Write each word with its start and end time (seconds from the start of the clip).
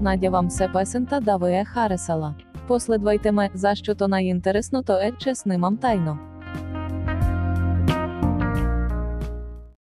Надя 0.00 0.30
вам 0.30 0.50
се 0.50 0.68
песента 0.72 1.20
Давея 1.20 1.64
Харесала. 1.64 2.34
Последвайте 2.66 3.32
ме, 3.32 3.50
за 3.54 3.74
що 3.74 3.94
то 3.94 4.08
найінтересно, 4.08 4.82
то 4.82 4.92
е 4.92 5.12
чеснимам 5.18 5.76
тайно. 5.76 6.18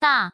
Та. 0.00 0.30